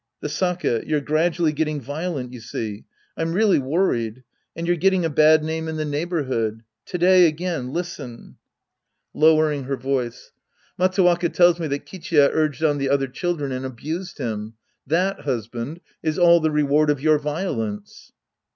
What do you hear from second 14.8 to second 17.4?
That, husband, is all the reward of your